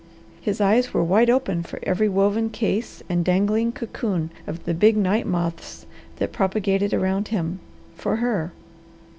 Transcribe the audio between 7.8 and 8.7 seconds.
for her.